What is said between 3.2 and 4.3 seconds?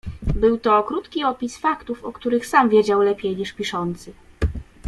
niż piszący."